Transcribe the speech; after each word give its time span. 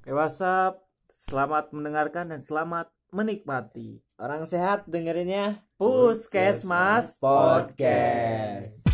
Oke, 0.00 0.16
WhatsApp. 0.16 0.80
Selamat 1.12 1.76
mendengarkan 1.76 2.32
dan 2.32 2.40
selamat 2.40 2.88
menikmati. 3.12 4.00
Orang 4.16 4.48
sehat 4.48 4.88
dengerinnya 4.88 5.60
Puskesmas 5.76 7.20
Podcast. 7.20 8.88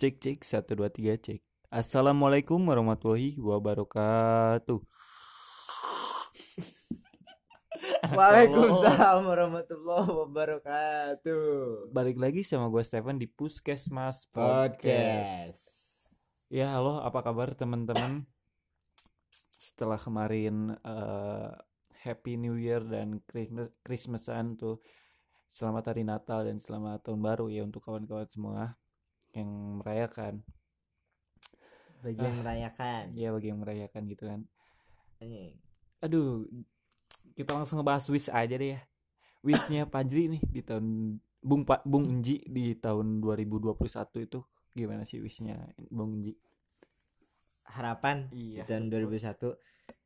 Cek 0.00 0.14
cek 0.16 0.40
satu 0.40 0.72
dua 0.72 0.88
tiga 0.88 1.20
cek. 1.20 1.44
Assalamualaikum 1.68 2.64
warahmatullahi 2.64 3.36
wabarakatuh. 3.36 4.80
Waalaikumsalam 8.18 9.22
warahmatullahi 9.22 10.10
wabarakatuh. 10.10 11.94
Balik 11.94 12.18
lagi 12.18 12.42
sama 12.42 12.66
gue 12.66 12.82
Stephen 12.82 13.22
di 13.22 13.30
Puskesmas 13.30 14.26
Podcast. 14.34 15.62
Ya 16.50 16.74
halo 16.74 16.98
apa 16.98 17.22
kabar 17.22 17.54
teman-teman 17.54 18.26
Setelah 19.30 19.94
kemarin 19.94 20.74
eh, 20.74 21.50
Happy 22.02 22.34
New 22.34 22.58
Year 22.58 22.82
dan 22.82 23.22
Christmas 23.22 23.70
Christmasan 23.86 24.58
tuh 24.58 24.82
Selamat 25.46 25.94
Hari 25.94 26.02
Natal 26.02 26.50
dan 26.50 26.58
selamat 26.58 27.06
Tahun 27.06 27.22
Baru 27.22 27.46
ya 27.46 27.62
untuk 27.62 27.86
kawan-kawan 27.86 28.26
semua 28.26 28.74
Yang 29.30 29.50
merayakan 29.78 30.34
Bagi 32.02 32.18
yang 32.18 32.38
merayakan. 32.42 33.02
Ya 33.14 33.28
bagi 33.30 33.48
yang 33.54 33.60
merayakan 33.62 34.02
gitu 34.10 34.24
kan. 34.26 34.40
Aduh 36.02 36.50
kita 37.34 37.54
langsung 37.54 37.80
ngebahas 37.80 38.04
wish 38.08 38.28
aja 38.28 38.54
deh 38.56 38.76
ya 38.76 38.80
Wishnya 39.40 39.88
Pajri 39.88 40.28
nih 40.28 40.42
di 40.52 40.60
tahun 40.60 41.16
Bung 41.40 41.64
Pak 41.64 41.88
Bung 41.88 42.04
Enji 42.04 42.44
di 42.44 42.76
tahun 42.76 43.24
2021 43.24 43.80
itu 44.20 44.44
gimana 44.76 45.08
sih 45.08 45.16
wishnya 45.16 45.56
Bung 45.88 46.20
Enji? 46.20 46.36
Harapan 47.64 48.28
Iya. 48.34 48.66
di 48.66 48.68
tahun 48.68 48.92
2001 48.92 49.56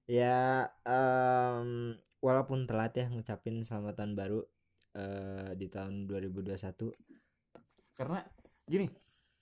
ya 0.07 0.69
em, 0.85 1.97
walaupun 2.21 2.69
telat 2.69 2.93
ya 2.95 3.09
ngucapin 3.09 3.65
selamat 3.65 3.95
tahun 3.99 4.13
baru 4.15 4.41
eh, 4.95 5.51
di 5.57 5.67
tahun 5.67 6.05
2021 6.07 6.93
karena 7.97 8.21
gini 8.69 8.87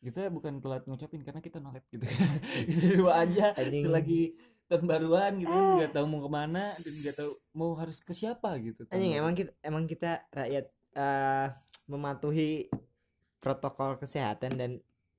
kita 0.03 0.31
bukan 0.31 0.59
telat 0.59 0.87
ngucapin 0.87 1.23
karena 1.23 1.43
kita 1.43 1.59
nolep 1.59 1.83
gitu 1.91 2.07
kita 2.71 2.95
dua 2.97 3.27
aja 3.27 3.53
Anjing. 3.55 3.85
selagi 3.87 4.23
tahun 4.73 4.85
baruan 4.89 5.33
gitu 5.37 5.53
nggak 5.53 5.93
tahu 5.93 6.07
mau 6.09 6.21
ke 6.25 6.31
mana 6.33 6.65
dan 6.81 6.93
nggak 7.05 7.17
tahu 7.21 7.31
mau 7.53 7.71
harus 7.77 8.01
ke 8.01 8.17
siapa 8.17 8.57
gitu 8.65 8.89
anjing 8.89 9.13
emang 9.21 9.37
kita 9.37 9.53
emang 9.61 9.85
kita 9.85 10.25
rakyat 10.33 10.67
eh, 10.97 11.47
mematuhi 11.93 12.73
protokol 13.43 13.99
kesehatan 13.99 14.55
dan 14.55 14.71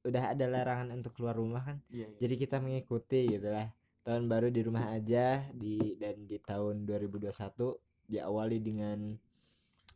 udah 0.03 0.35
ada 0.35 0.45
larangan 0.47 0.91
untuk 0.95 1.15
keluar 1.15 1.35
rumah 1.35 1.63
kan? 1.63 1.77
Iya, 1.91 2.07
iya. 2.07 2.17
jadi 2.19 2.35
kita 2.39 2.57
mengikuti 2.63 3.27
gitu 3.27 3.51
lah. 3.51 3.71
Tahun 4.03 4.23
baru 4.27 4.51
di 4.51 4.61
rumah 4.63 4.91
aja 4.91 5.47
di 5.55 5.95
dan 5.95 6.27
di 6.27 6.35
tahun 6.39 6.83
2021 6.83 7.31
diawali 8.11 8.57
dengan 8.59 9.15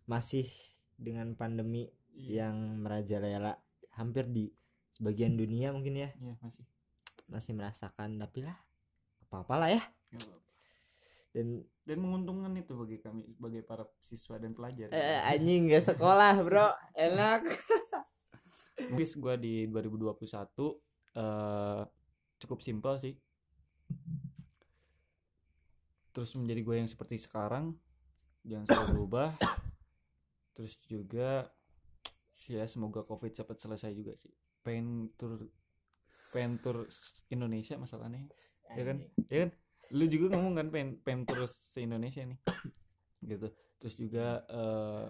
masih 0.07 0.47
dengan 0.95 1.35
pandemi 1.35 1.91
Iya, 2.17 2.49
yang 2.49 2.81
merajalela 2.81 3.59
hampir 3.93 4.25
di 4.31 4.49
sebagian 4.95 5.35
dunia 5.35 5.75
mungkin 5.75 6.07
ya. 6.07 6.09
Iya, 6.19 6.35
masih. 6.39 6.65
Masih 7.27 7.51
merasakan 7.59 8.15
tapi 8.15 8.47
lah 8.47 8.55
apa 9.27 9.43
apalah 9.43 9.69
ya 9.69 9.83
apa-apa. 9.83 10.39
dan 11.35 11.47
dan 11.87 12.03
menguntungkan 12.03 12.51
itu 12.59 12.75
bagi 12.75 12.99
kami 12.99 13.23
sebagai 13.31 13.63
para 13.63 13.87
siswa 14.03 14.35
dan 14.35 14.51
pelajar. 14.51 14.91
Eh, 14.91 15.23
anjing 15.23 15.71
gak 15.71 15.95
sekolah 15.95 16.35
bro. 16.43 16.67
Enak. 16.91 17.47
Wish 18.99 19.15
gue 19.15 19.35
di 19.39 19.53
2021 19.71 20.11
eh 21.15 21.81
cukup 22.43 22.59
simpel 22.59 22.99
sih. 22.99 23.15
Terus 26.11 26.35
menjadi 26.35 26.61
gue 26.67 26.75
yang 26.75 26.89
seperti 26.91 27.23
sekarang 27.23 27.71
jangan 28.43 28.67
sampai 28.67 28.87
berubah. 28.99 29.29
Terus 30.59 30.75
juga 30.91 31.47
sih 32.35 32.59
ya 32.59 32.67
semoga 32.67 33.07
covid 33.07 33.31
cepat 33.31 33.63
selesai 33.63 33.95
juga 33.95 34.11
sih. 34.19 34.35
Pengen 34.59 35.15
tur 35.15 35.39
pengen 36.35 36.59
tur 36.59 36.83
Indonesia 37.31 37.79
masalahnya 37.79 38.27
ya 38.75 38.83
kan? 38.83 38.97
Ya 39.29 39.37
kan? 39.45 39.49
Lu 39.95 40.05
juga 40.11 40.35
ngomong 40.35 40.53
kan 40.59 40.67
pengen 40.73 40.89
pengen 40.99 41.23
terus 41.23 41.53
se 41.55 41.83
Indonesia 41.83 42.23
nih. 42.25 42.39
Gitu. 43.29 43.47
Terus 43.77 43.95
juga 43.95 44.43
eh, 44.49 45.07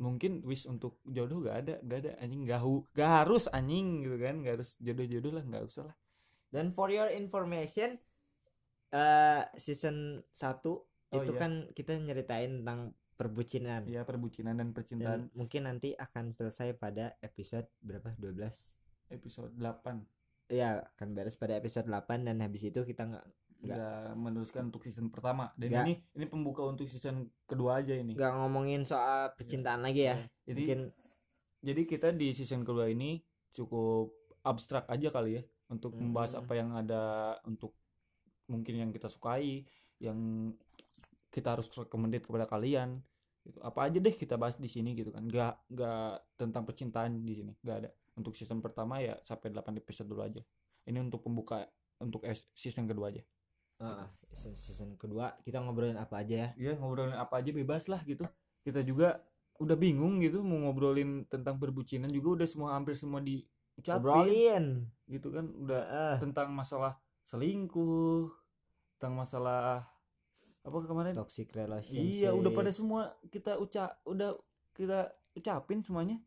mungkin 0.00 0.42
wish 0.42 0.66
untuk 0.66 0.98
jodoh 1.06 1.44
gak 1.44 1.56
ada 1.66 1.74
gak 1.84 1.98
ada 2.06 2.12
anjing. 2.18 2.42
Gak, 2.48 2.62
hu- 2.64 2.86
gak 2.96 3.10
harus 3.24 3.46
anjing 3.52 4.02
gitu 4.02 4.16
kan. 4.18 4.42
Gak 4.42 4.60
harus 4.60 4.70
jodoh-jodoh 4.82 5.32
lah 5.38 5.44
gak 5.46 5.64
usah 5.66 5.84
lah. 5.92 5.96
Dan 6.50 6.74
for 6.74 6.90
your 6.90 7.10
information 7.10 7.98
eh 8.94 9.42
season 9.58 10.22
1 10.30 10.62
itu 11.14 11.32
iya. 11.34 11.38
kan 11.38 11.52
kita 11.74 11.98
nyeritain 11.98 12.62
tentang 12.62 12.94
perbucinan. 13.14 13.86
Ya 13.86 14.02
perbucinan 14.02 14.58
dan 14.58 14.74
percintaan. 14.74 15.30
Dan 15.30 15.38
mungkin 15.38 15.70
nanti 15.70 15.94
akan 15.94 16.34
selesai 16.34 16.74
pada 16.74 17.14
episode 17.22 17.70
berapa? 17.82 18.14
12 18.18 19.14
episode 19.14 19.52
8 19.54 20.13
ya 20.46 20.68
akan 20.94 21.08
beres 21.12 21.34
pada 21.34 21.54
episode 21.54 21.86
8 21.86 22.22
dan 22.22 22.36
habis 22.38 22.62
itu 22.62 22.80
kita 22.80 23.04
nggak 23.06 23.26
Nggak. 23.64 24.12
meneruskan 24.14 24.68
untuk 24.68 24.84
season 24.84 25.08
pertama 25.08 25.48
dan 25.56 25.72
Nggak. 25.72 25.84
ini 25.84 25.94
ini 26.14 26.26
pembuka 26.26 26.62
untuk 26.62 26.84
season 26.84 27.24
kedua 27.44 27.80
aja 27.80 27.96
ini 27.96 28.12
nggak 28.12 28.32
ngomongin 28.36 28.84
soal 28.84 29.32
percintaan 29.32 29.80
lagi 29.80 30.04
ya 30.04 30.20
jadi 30.44 30.52
mungkin 30.54 30.80
jadi 31.64 31.82
kita 31.82 32.12
di 32.12 32.28
season 32.30 32.60
kedua 32.60 32.92
ini 32.92 33.24
cukup 33.50 34.12
abstrak 34.44 34.84
aja 34.84 35.08
kali 35.08 35.40
ya 35.40 35.42
untuk 35.66 35.96
membahas 35.96 36.36
Hmm. 36.36 36.40
apa 36.44 36.52
yang 36.52 36.70
ada 36.72 37.02
untuk 37.42 37.72
mungkin 38.44 38.76
yang 38.76 38.90
kita 38.92 39.08
sukai 39.08 39.64
yang 39.96 40.52
kita 41.32 41.56
harus 41.56 41.72
recommended 41.72 42.20
kepada 42.20 42.44
kalian 42.44 43.00
gitu. 43.42 43.56
apa 43.58 43.88
aja 43.88 43.96
deh 43.96 44.12
kita 44.12 44.36
bahas 44.36 44.60
di 44.60 44.68
sini 44.68 44.92
gitu 44.92 45.08
kan 45.08 45.24
nggak 45.24 45.72
nggak 45.72 46.12
tentang 46.36 46.68
percintaan 46.68 47.16
di 47.18 47.32
sini 47.32 47.52
nggak 47.64 47.76
ada 47.80 47.90
untuk 48.14 48.38
season 48.38 48.62
pertama 48.62 49.02
ya 49.02 49.18
sampai 49.26 49.50
8 49.50 49.74
episode 49.78 50.06
dulu 50.06 50.22
aja. 50.22 50.42
Ini 50.86 50.98
untuk 51.02 51.24
pembuka 51.26 51.66
untuk 51.98 52.22
season 52.54 52.86
kedua 52.86 53.10
aja. 53.10 53.22
Ah, 53.82 54.06
season, 54.30 54.54
season 54.54 54.88
kedua. 54.94 55.34
Kita 55.42 55.58
ngobrolin 55.58 55.98
apa 55.98 56.22
aja 56.22 56.34
ya? 56.34 56.48
Ya 56.54 56.72
ngobrolin 56.78 57.16
apa 57.18 57.42
aja 57.42 57.50
bebas 57.50 57.90
lah 57.90 58.00
gitu. 58.06 58.22
Kita 58.62 58.80
juga 58.86 59.18
udah 59.58 59.76
bingung 59.78 60.18
gitu 60.18 60.42
mau 60.42 60.66
ngobrolin 60.66 61.30
tentang 61.30 61.58
perbucinan 61.62 62.10
juga 62.10 62.42
udah 62.42 62.48
semua 62.50 62.68
hampir 62.74 62.98
semua 62.98 63.22
diucapin. 63.22 63.98
Ngobrolin 64.02 64.64
gitu 65.10 65.28
kan 65.30 65.46
udah 65.50 65.82
Ah, 65.90 66.16
tentang 66.18 66.50
masalah 66.54 66.98
selingkuh 67.24 68.30
tentang 68.98 69.14
masalah 69.18 69.88
apa 70.64 70.76
kemarin? 70.86 71.12
Toxic 71.12 71.50
relationship. 71.52 72.24
Iya 72.24 72.30
udah 72.32 72.50
pada 72.54 72.70
semua 72.72 73.14
kita 73.28 73.60
ucap 73.60 74.00
udah 74.08 74.38
kita 74.72 75.12
ucapin 75.34 75.82
semuanya 75.82 76.18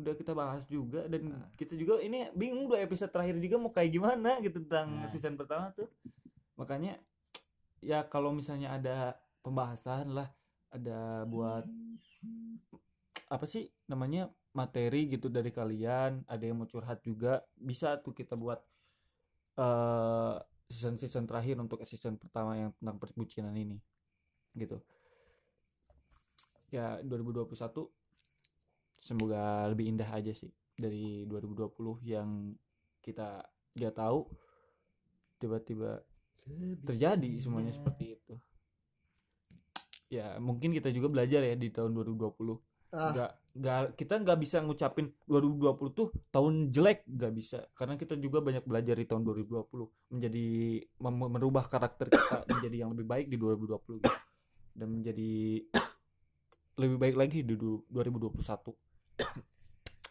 udah 0.00 0.14
kita 0.14 0.32
bahas 0.32 0.64
juga 0.64 1.04
dan 1.04 1.28
Ah. 1.30 1.48
kita 1.54 1.76
juga 1.76 2.00
ini 2.00 2.32
bingung 2.32 2.64
dua 2.64 2.80
episode 2.80 3.08
terakhir 3.08 3.36
juga 3.36 3.56
mau 3.56 3.68
kayak 3.68 3.90
gimana 3.90 4.40
gitu 4.40 4.64
tentang 4.64 5.04
Ah. 5.04 5.08
season 5.08 5.36
pertama 5.36 5.70
tuh 5.70 5.86
makanya 6.56 6.96
ya 7.78 8.04
kalau 8.04 8.32
misalnya 8.32 8.72
ada 8.72 9.14
pembahasan 9.40 10.12
lah 10.12 10.28
ada 10.68 11.24
buat 11.24 11.64
apa 13.26 13.44
sih 13.44 13.68
namanya 13.86 14.26
materi 14.50 15.06
gitu 15.06 15.30
dari 15.30 15.48
kalian 15.48 16.26
ada 16.26 16.42
yang 16.42 16.58
mau 16.58 16.66
curhat 16.66 17.00
juga 17.00 17.40
bisa 17.54 17.94
tuh 17.98 18.10
kita 18.10 18.34
buat 18.34 18.58
eh 19.56 20.36
season 20.66 20.94
season 20.96 21.26
terakhir 21.26 21.58
untuk 21.58 21.82
season 21.82 22.14
pertama 22.14 22.54
yang 22.54 22.70
tentang 22.78 22.96
perbucinan 22.96 23.54
ini 23.54 23.78
gitu 24.54 24.78
ya 26.70 27.02
2021 27.02 27.50
semoga 29.10 29.66
lebih 29.66 29.90
indah 29.90 30.06
aja 30.06 30.30
sih 30.30 30.54
dari 30.78 31.26
2020 31.26 31.98
yang 32.06 32.54
kita 33.02 33.42
nggak 33.74 33.94
tahu 33.98 34.22
tiba-tiba 35.42 35.98
terjadi 36.86 37.30
semuanya 37.42 37.74
seperti 37.74 38.14
itu. 38.14 38.34
Ya 40.10 40.38
mungkin 40.38 40.70
kita 40.70 40.90
juga 40.90 41.10
belajar 41.10 41.42
ya 41.42 41.58
di 41.58 41.74
tahun 41.74 41.90
2020 41.90 42.54
Ah. 42.90 43.14
nggak 43.14 43.32
nggak 43.54 43.82
kita 43.94 44.14
nggak 44.18 44.38
bisa 44.42 44.58
ngucapin 44.66 45.14
2020 45.30 45.94
tuh 45.94 46.10
tahun 46.34 46.74
jelek 46.74 47.06
nggak 47.06 47.32
bisa. 47.34 47.70
Karena 47.78 47.94
kita 47.94 48.18
juga 48.18 48.42
banyak 48.42 48.66
belajar 48.66 48.98
di 48.98 49.06
tahun 49.06 49.22
2020 49.22 49.86
menjadi 50.10 50.46
merubah 51.30 51.70
karakter 51.70 52.10
kita 52.10 52.42
menjadi 52.50 52.76
yang 52.82 52.90
lebih 52.94 53.06
baik 53.06 53.26
di 53.30 53.38
2020 53.38 54.02
gitu. 54.02 54.10
dan 54.74 54.86
menjadi 54.90 55.30
lebih 56.82 56.96
baik 56.98 57.16
lagi 57.18 57.38
di 57.46 57.54
du- 57.54 57.86
2021 57.90 58.89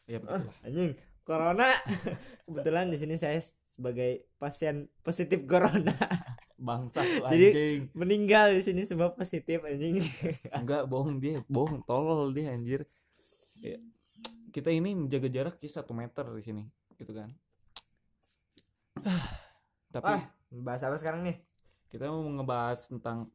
ya 0.05 0.17
betul 0.23 0.41
lah 0.45 0.55
anjing 0.63 0.91
corona. 1.21 1.69
Kebetulan 2.49 2.89
di 2.89 2.97
sini 2.97 3.15
saya 3.15 3.37
sebagai 3.41 4.25
pasien 4.35 4.89
positif 4.99 5.45
corona. 5.45 5.93
Bangsa 6.59 6.99
tuh 6.99 7.23
Jadi- 7.29 7.51
anjing. 7.53 7.81
meninggal 7.93 8.51
di 8.51 8.59
sini 8.59 8.81
semua 8.83 9.13
positif 9.13 9.61
anjing. 9.61 10.01
Enggak 10.57 10.89
bohong 10.89 11.17
dia 11.17 11.39
bohong 11.45 11.85
tolol 11.85 12.33
dia 12.33 12.51
anjir. 12.51 12.83
Ya. 13.59 13.77
kita 14.49 14.73
ini 14.73 14.97
menjaga 14.97 15.29
jarak 15.29 15.55
ya 15.59 15.69
satu 15.69 15.93
meter 15.93 16.25
di 16.33 16.41
sini 16.41 16.63
gitu 16.97 17.13
kan. 17.13 17.29
Tapi 19.93 20.05
Ah, 20.09 20.25
bahas 20.51 20.81
apa 20.81 20.97
sekarang 20.97 21.21
nih? 21.23 21.37
kita 21.89 22.05
mau 22.05 22.21
ngebahas 22.21 22.85
tentang 22.85 23.29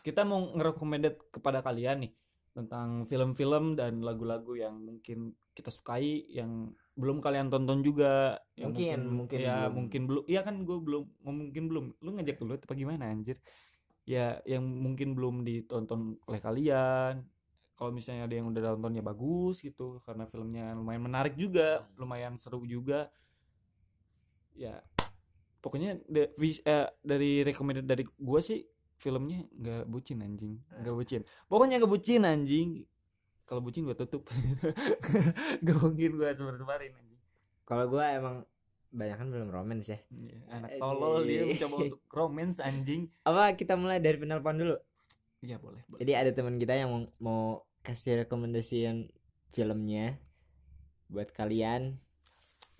kita 0.00 0.22
mau 0.22 0.54
ngerekomended 0.54 1.18
kepada 1.30 1.58
kalian 1.58 2.06
nih 2.06 2.12
tentang 2.50 3.06
film-film 3.06 3.78
dan 3.78 4.02
lagu-lagu 4.02 4.58
yang 4.58 4.74
mungkin 4.82 5.32
kita 5.54 5.70
sukai 5.70 6.26
yang 6.30 6.74
belum 6.98 7.22
kalian 7.22 7.48
tonton 7.48 7.80
juga 7.80 8.38
yang 8.58 8.74
Mungkin, 8.74 9.00
mungkin 9.08 9.38
ya 9.40 9.56
belum. 9.56 9.72
mungkin 9.72 10.02
belum 10.10 10.24
iya 10.28 10.40
kan 10.44 10.56
gue 10.66 10.78
belum 10.82 11.04
mungkin 11.24 11.64
belum. 11.70 11.84
Lu 12.02 12.10
ngajak 12.18 12.36
dulu 12.42 12.58
apa 12.58 12.74
gimana 12.74 13.08
anjir? 13.08 13.38
Ya 14.04 14.42
yang 14.44 14.66
mungkin 14.66 15.14
belum 15.14 15.46
ditonton 15.46 16.18
oleh 16.26 16.40
kalian. 16.42 17.22
Kalau 17.78 17.90
misalnya 17.96 18.28
ada 18.28 18.34
yang 18.36 18.52
udah 18.52 18.76
nonton 18.76 19.00
ya 19.00 19.04
bagus 19.06 19.64
gitu 19.64 20.02
karena 20.04 20.28
filmnya 20.28 20.76
lumayan 20.76 21.00
menarik 21.06 21.34
juga 21.38 21.88
lumayan 21.96 22.36
seru 22.36 22.66
juga. 22.68 23.08
Ya 24.52 24.82
pokoknya 25.64 26.00
da- 26.08 26.32
vis- 26.36 26.64
eh, 26.64 26.88
dari 27.00 27.44
recommended 27.46 27.86
dari 27.88 28.04
gua 28.18 28.40
sih 28.44 28.60
filmnya 29.00 29.48
nggak 29.56 29.88
bucin 29.88 30.20
anjing. 30.20 30.60
Nggak 30.84 30.94
bucin. 30.94 31.20
Pokoknya 31.48 31.80
nggak 31.80 31.92
bucin 31.92 32.22
anjing. 32.28 32.68
Kalau 33.48 33.64
bucin 33.64 33.82
gua 33.82 33.98
tutup. 33.98 34.30
Gak 35.66 35.78
mungkin 35.82 36.22
gua 36.22 36.30
sebar 36.38 36.54
sebarin 36.54 36.94
anjing. 36.94 37.18
Kalau 37.66 37.90
gua 37.90 38.14
emang 38.14 38.36
banyak 38.94 39.16
kan 39.18 39.26
belum 39.26 39.50
romance 39.50 39.90
ya. 39.90 39.98
Iya, 40.06 40.38
anak 40.54 40.70
tolol 40.78 41.26
dia 41.26 41.42
mencoba 41.42 41.76
untuk 41.82 42.02
romance 42.14 42.62
anjing. 42.62 43.10
Apa 43.26 43.58
kita 43.58 43.74
mulai 43.74 43.98
dari 43.98 44.22
penelpon 44.22 44.54
dulu? 44.54 44.76
iya 45.40 45.56
boleh 45.56 45.80
boleh. 45.88 46.00
Jadi 46.04 46.12
ada 46.12 46.30
teman 46.36 46.60
kita 46.60 46.76
yang 46.76 46.92
mau, 46.92 47.02
mau 47.16 47.42
kasih 47.80 48.28
rekomendasiin 48.28 49.08
filmnya 49.50 50.20
buat 51.10 51.32
kalian. 51.32 51.98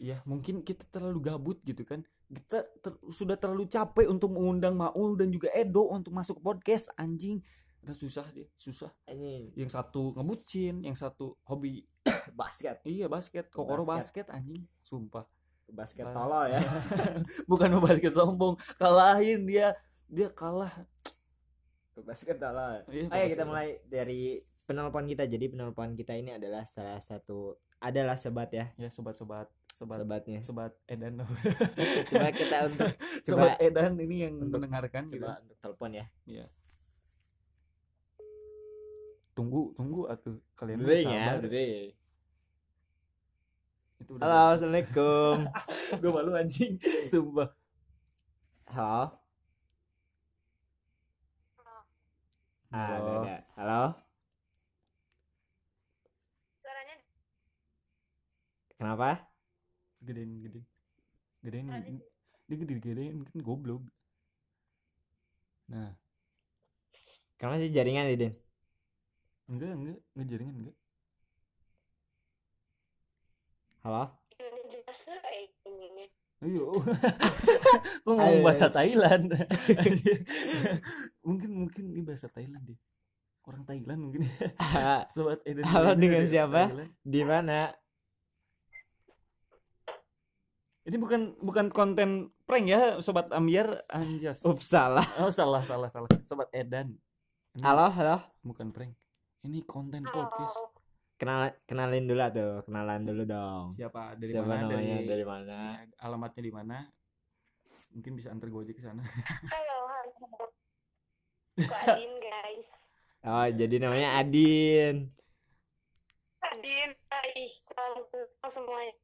ya 0.00 0.16
mungkin 0.24 0.64
kita 0.64 0.88
terlalu 0.88 1.20
gabut 1.28 1.60
gitu 1.60 1.84
kan 1.84 2.00
kita 2.30 2.62
ter- 2.78 3.00
sudah 3.08 3.34
terlalu 3.34 3.66
capek 3.66 4.06
untuk 4.06 4.30
mengundang 4.30 4.72
Maul 4.72 5.14
dan 5.14 5.28
juga 5.28 5.50
Edo 5.50 5.90
untuk 5.90 6.10
masuk 6.10 6.38
ke 6.38 6.42
podcast 6.44 6.86
anjing 6.94 7.42
udah 7.80 7.92
susah 7.92 8.26
dia 8.30 8.44
susah 8.54 8.92
Ini 9.06 9.56
yang 9.56 9.66
satu 9.66 10.12
ngebucin 10.12 10.80
yang 10.80 10.92
satu 10.92 11.34
hobi 11.42 11.82
basket. 12.36 12.78
iya 12.84 13.08
basket 13.08 13.48
kokoro 13.48 13.82
Basket. 13.82 14.22
basket, 14.22 14.36
anjing 14.36 14.62
sumpah 14.80 15.24
Basket 15.66 16.02
Ah. 16.02 16.10
tolol 16.12 16.50
ya. 16.50 16.58
bukan 17.50 17.70
mau 17.70 17.80
basket 17.80 18.10
sombong 18.10 18.58
kalahin 18.74 19.46
dia 19.46 19.70
dia 20.06 20.26
kalah 20.28 20.70
basket 21.96 22.36
tolol. 22.36 22.80
Iya, 22.88 23.06
ya 23.08 23.26
kita 23.28 23.44
mulai 23.44 23.78
dari 23.84 24.40
penelpon 24.64 25.04
kita. 25.04 25.26
Jadi 25.26 25.46
penelpon 25.46 25.92
kita 25.94 26.16
ini 26.16 26.32
adalah 26.32 26.64
salah 26.64 26.98
satu 26.98 27.54
adalah 27.78 28.16
sobat 28.16 28.50
ya, 28.50 28.72
ya 28.76 28.88
sobat-sobat 28.88 29.46
sobat 29.80 29.96
sobatnya. 29.98 30.38
sobat 30.44 30.72
Edan 30.84 31.24
Coba 32.12 32.28
kita 32.30 32.56
untuk 32.68 32.92
sobat 33.24 33.56
coba 33.56 33.64
Edan 33.64 33.96
ini 33.96 34.28
yang 34.28 34.34
Untuk- 34.36 34.60
mendengarkan 34.60 35.08
gitu 35.08 35.24
coba 35.24 35.40
untuk 35.40 35.56
telepon 35.56 35.90
ya. 35.96 36.06
tunggu 39.32 39.72
tunggu 39.72 40.04
atuh 40.04 40.36
kalian 40.52 40.84
mah 40.84 41.00
ya, 41.00 41.32
dering. 41.40 41.96
itu 43.96 44.10
udah 44.12 44.24
Halo, 44.28 44.42
assalamualaikum. 44.52 45.36
gue 46.02 46.10
malu 46.12 46.32
anjing 46.36 46.76
sumpah 47.08 47.48
Halo. 48.68 49.16
Ah, 52.70 52.86
ada, 52.86 52.94
Halo. 53.00 53.16
ada. 53.18 53.36
Halo. 53.56 53.82
suaranya 56.60 56.96
Kenapa? 58.76 59.29
Gedein 60.04 60.30
gedein. 60.42 60.66
Gedein 61.44 62.00
dia 62.50 62.56
gede 62.58 62.74
gedein 62.82 63.22
kan 63.22 63.38
goblok. 63.46 63.86
Nah. 65.70 65.94
Kenapa 67.38 67.62
sih 67.62 67.72
jaringan 67.72 68.10
ya, 68.10 68.16
Din? 68.18 68.34
enggak 69.50 69.70
enggak. 69.70 69.98
Enggak 70.12 70.26
jaringan 70.28 70.56
enggak. 70.60 70.76
Halo? 73.80 74.04
eh 74.36 75.48
ayo. 76.44 76.64
Kok 78.04 78.12
ngomong 78.12 78.42
bahasa 78.44 78.68
Thailand? 78.72 79.30
Mungkin 81.26 81.50
mungkin 81.52 81.84
ini 81.92 82.02
bahasa 82.02 82.26
Thailand 82.32 82.64
deh. 82.66 82.78
Orang 83.46 83.62
Thailand 83.64 84.00
mungkin. 84.10 84.26
Sobat 85.14 85.40
Eden 85.46 85.64
Halo, 85.64 85.94
dengan 85.96 86.24
siapa? 86.26 86.72
Di 87.00 87.22
mana? 87.24 87.72
Ini 90.90 90.98
bukan 90.98 91.38
bukan 91.38 91.70
konten 91.70 92.34
prank 92.42 92.66
ya 92.66 92.98
sobat 92.98 93.30
Ambiar. 93.30 93.86
Anjas. 93.86 94.42
Ups, 94.42 94.74
salah. 94.74 95.06
oh 95.22 95.30
salah 95.30 95.62
salah 95.62 95.86
salah. 95.86 96.10
Sobat 96.26 96.50
Edan. 96.50 96.98
Ini 97.54 97.62
Halo, 97.62 97.86
halo. 97.94 98.18
bukan 98.42 98.74
prank. 98.74 98.98
Ini 99.46 99.62
konten 99.70 100.02
podcast. 100.02 100.50
Halo. 100.58 100.74
Kenal 101.14 101.54
kenalin 101.62 102.10
dulu 102.10 102.26
tuh, 102.34 102.52
kenalan 102.66 103.06
dulu 103.06 103.22
dong. 103.22 103.70
siapa? 103.70 104.18
Dari 104.18 104.34
Siapa 104.34 104.50
mana? 104.50 104.66
namanya? 104.66 104.96
dari, 104.98 105.06
Dari 105.06 105.24
mana? 105.28 105.58
ya, 105.78 105.84
alamatnya 106.02 106.42
di 106.42 106.52
mana? 106.52 106.76
Mungkin 107.94 108.12
bisa 108.18 108.34
antar 108.34 108.50
gue 108.50 108.60
aja 108.66 108.72
ke 108.74 108.82
sana. 108.82 109.02
Halo 109.54 109.78
halo. 109.86 110.42
Adin 111.86 112.12
guys. 112.18 112.68
Oh, 113.22 113.46
jadi 113.46 113.76
namanya 113.78 114.18
Adin. 114.18 115.12
Adin 116.40 116.90
hai. 117.14 117.46
Salam 117.46 118.02
semuanya 118.48 118.96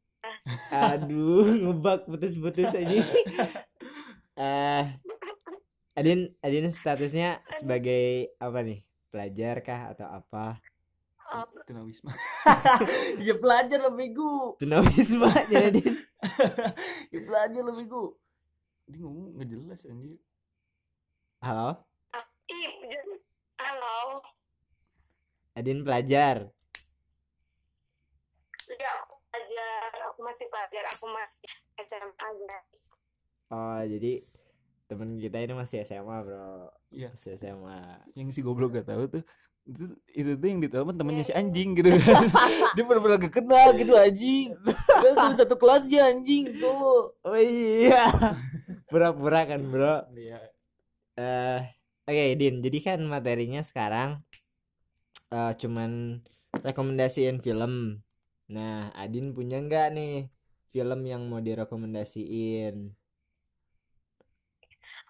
Aduh, 0.71 1.47
ngebak 1.63 2.07
putus-putus 2.07 2.73
aja. 2.73 2.99
Eh, 4.37 4.85
Adin, 5.97 6.29
Adin 6.45 6.69
statusnya 6.69 7.41
sebagai 7.57 8.37
apa 8.37 8.61
nih? 8.61 8.85
Pelajar 9.09 9.65
kah 9.65 9.97
atau 9.97 10.05
apa? 10.05 10.61
Tunawisma 11.67 12.15
ya 13.27 13.35
pelajar 13.35 13.83
lebih 13.91 14.15
gu 14.15 14.35
Tunawisma 14.63 15.27
jadi 15.51 15.75
Adin. 15.75 15.95
ya 17.11 17.19
pelajar 17.19 17.63
lebih 17.67 17.85
gu 17.91 18.05
dia 18.87 18.99
ngomong 19.03 19.35
nggak 19.35 19.49
jelas 19.51 19.81
anjir 19.91 20.21
Halo, 21.43 21.83
jadi- 22.47 23.25
halo 23.59 24.23
Adin 25.57 25.83
pelajar. 25.83 26.47
ya 28.71 28.91
aku 29.03 29.15
pelajar 29.27 29.91
aku 30.07 30.16
masih 30.27 30.47
pelajar 30.51 30.85
aku 30.91 31.07
masih 31.09 31.39
SMA 31.79 32.29
guys 32.43 32.81
Oh, 33.47 33.79
jadi 33.79 34.27
temen 34.87 35.23
kita 35.23 35.39
ini 35.39 35.55
masih 35.55 35.83
SMA, 35.83 36.19
Bro. 36.19 36.67
Iya. 36.91 37.15
Masih 37.15 37.39
SMA. 37.39 37.79
yang 38.15 38.35
si 38.35 38.43
goblok 38.43 38.75
gak 38.75 38.91
tahu 38.91 39.07
tuh 39.07 39.23
itu 39.63 39.83
itu 40.11 40.31
tuh 40.35 40.47
yang 40.47 40.63
ditelepon 40.63 40.95
temannya 40.95 41.23
si 41.23 41.35
anjing 41.35 41.75
gitu 41.75 41.91
kan 41.91 42.23
dia 42.79 42.83
bener-bener 42.83 43.19
gak 43.19 43.35
kenal 43.35 43.75
gitu 43.75 43.99
anjing 43.99 44.55
dia 45.03 45.11
tuh 45.11 45.35
satu 45.35 45.55
kelas 45.59 45.87
aja 45.87 46.11
anjing 46.11 46.55
tuh 46.55 47.11
Oh 47.23 47.35
iya. 47.35 48.07
Pura-pura 48.87 49.43
kan, 49.43 49.59
Bro. 49.63 50.07
iya 50.15 50.39
eh 51.19 51.61
oke 52.03 52.25
Din 52.39 52.63
jadi 52.63 52.79
kan 52.79 52.99
materinya 53.03 53.59
sekarang 53.63 54.23
eh 55.31 55.53
cuman 55.59 56.23
rekomendasiin 56.63 57.43
film 57.43 58.03
nah 58.47 58.95
Adin 58.95 59.35
punya 59.35 59.59
nggak 59.59 59.95
nih 59.97 60.31
film 60.71 61.01
yang 61.07 61.27
mau 61.27 61.43
direkomendasiin? 61.43 62.95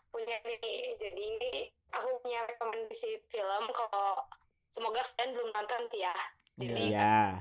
Punya 0.09 0.37
nih 0.45 0.97
jadi 0.97 1.23
ini 1.23 1.53
aku 1.93 2.09
punya 2.25 2.41
rekomendasi 2.49 3.21
film 3.29 3.65
kalau 3.73 4.25
semoga 4.73 5.05
kalian 5.15 5.31
belum 5.37 5.51
nonton 5.53 5.83
ya. 5.93 6.17
Jadi 6.57 6.83
ya 6.97 7.37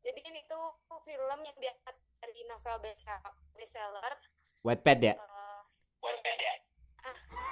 jadi 0.00 0.20
ini 0.32 0.40
tuh 0.48 0.80
film 1.04 1.38
yang 1.44 1.56
diangkat 1.60 1.96
dari 2.20 2.40
novel 2.48 2.76
bestseller, 3.54 4.14
Wattpad 4.64 4.98
ya? 5.00 5.14
Eh, 5.16 5.60
Wattpad 6.00 6.38
ya? 6.40 6.54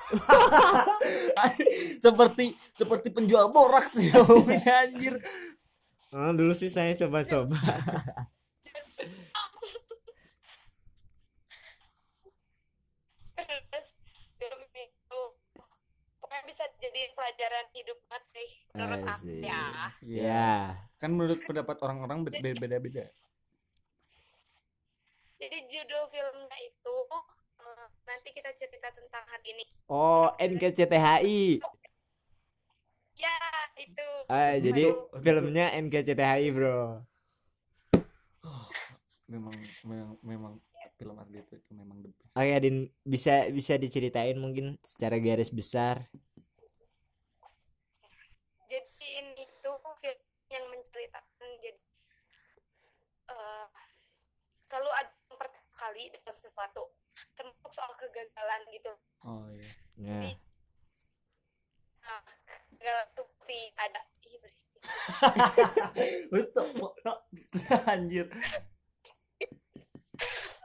Seperti 2.04 2.56
seperti 2.72 3.08
penjual 3.12 3.52
boraks 3.52 3.92
ngomongnya 4.00 4.88
anjir 4.88 5.20
oh, 6.14 6.32
dulu 6.32 6.52
sih 6.56 6.70
saya 6.72 6.92
coba-coba. 6.96 7.58
Bisa 16.48 16.64
jadi 16.80 17.12
pelajaran 17.12 17.66
hidup 17.76 17.98
banget 18.08 18.24
sih 18.24 18.48
menurut 18.72 19.04
aku 19.04 19.28
Asik. 19.28 19.44
ya. 19.44 19.64
Ya. 20.00 20.56
Kan 20.96 21.12
menurut 21.12 21.38
pendapat 21.44 21.76
orang-orang 21.84 22.24
be- 22.24 22.40
be- 22.40 22.56
beda-beda. 22.56 23.04
Jadi 25.38 25.58
judul 25.70 26.02
filmnya 26.10 26.58
itu 26.64 26.96
eh, 27.62 27.86
nanti 28.08 28.28
kita 28.32 28.50
cerita 28.56 28.90
tentang 28.90 29.22
hari 29.28 29.54
ini. 29.54 29.64
Oh 29.92 30.32
NKCTHI 30.40 31.62
ya 33.18 33.34
itu 33.76 34.06
Ah, 34.28 34.54
jadi 34.56 34.82
Aduh. 34.88 35.20
filmnya 35.20 35.72
NKCTHI, 35.74 36.48
Bro. 36.52 37.02
memang 39.32 39.54
memang 39.84 40.16
memang 40.22 40.54
film 40.96 41.14
Ardito 41.14 41.54
itu 41.54 41.70
memang 41.70 42.00
the 42.00 42.10
best 42.10 42.32
Oke, 42.34 42.50
Adin 42.50 42.76
bisa 43.04 43.46
bisa 43.52 43.76
diceritain 43.76 44.34
mungkin 44.34 44.80
secara 44.82 45.18
garis 45.18 45.52
besar. 45.52 46.08
jadi 48.68 48.84
ini 49.24 49.44
tuh 49.58 49.80
film 49.96 50.20
yang 50.48 50.64
menceritakan 50.68 51.48
jadi 51.58 51.80
eh, 53.28 53.66
selalu 54.60 54.90
ada 54.92 55.08
yang 55.24 55.38
pertama 55.40 55.72
kali 55.74 56.04
dalam 56.12 56.36
sesuatu 56.36 56.82
termasuk 57.32 57.72
soal 57.72 57.92
kegagalan 57.96 58.62
gitu 58.70 58.92
oh 59.24 59.48
iya 59.96 60.20
Nah, 61.98 62.20
nah 62.20 62.20
pasti 62.82 63.72
ada. 63.80 64.00
Ih 64.28 64.36
berisik. 64.44 64.80
Betul 66.32 66.68
anjir. 67.92 68.28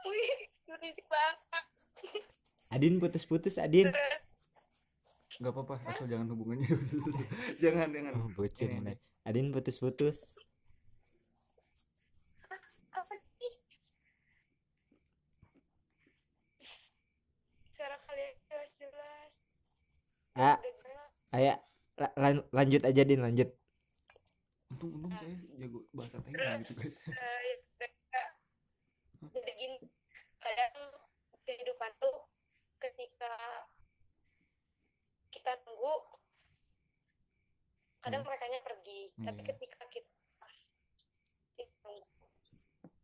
Wih 0.04 0.36
berisik 0.68 1.06
banget. 1.08 1.64
Adin 2.68 3.00
putus-putus, 3.00 3.56
Adin. 3.56 3.88
nggak 5.40 5.50
apa-apa 5.50 5.80
asal 5.90 6.06
jangan 6.06 6.28
hubungannya. 6.30 6.68
Jangan 7.64 7.90
jangan. 7.90 8.12
Oh, 8.20 8.30
mana. 8.30 8.92
Adin 9.26 9.50
putus-putus. 9.50 10.36
apa 12.94 13.14
sih? 13.18 13.54
Suara 17.72 17.96
kalian 17.98 18.34
jelas-jelas. 18.46 19.34
Ah, 20.38 20.58
la- 21.34 21.73
lan- 21.96 22.46
lanjut 22.50 22.82
aja 22.82 23.02
Din, 23.02 23.20
lanjut. 23.20 23.50
untung 24.66 24.90
untung 24.98 25.12
saya 25.12 25.30
jago 25.54 25.86
bahasa 25.94 26.18
Thailand 26.18 26.60
gitu 26.60 26.74
guys 26.76 26.96
Eh, 27.06 27.40
ya, 27.40 27.54
kayak- 27.78 28.32
jadi 29.30 29.52
gini 29.54 29.76
kadang 30.36 30.74
kehidupan 31.44 31.92
tuh 31.96 32.26
ketika 32.76 33.30
kita 35.30 35.52
tunggu 35.62 35.94
kadang 38.02 38.20
Hmm. 38.20 38.28
mereka 38.28 38.44
pergi 38.66 39.14
tapi 39.16 39.40
Iya. 39.40 39.48
ketika 39.48 39.82
kita 39.86 40.10
tunggu 41.54 42.02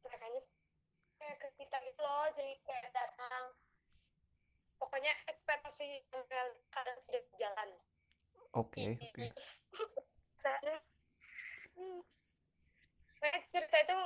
mereka 0.02 0.26
kayak 1.16 1.36
ke 1.38 1.48
kita 1.54 1.76
gitu 1.80 2.00
loh 2.02 2.26
jadi 2.34 2.52
kayak 2.60 2.90
datang 2.90 3.44
pokoknya 4.74 5.12
ekspektasi 5.28 5.86
yang 6.02 6.24
real- 6.26 6.60
kadang 6.68 6.98
tidak 7.06 7.24
jalan 7.36 7.70
oke 8.60 8.82
oke 9.00 9.24
Saya 10.40 10.76
hmm. 11.76 12.00
Nah, 13.20 13.36
cerita 13.52 13.76
itu 13.84 13.98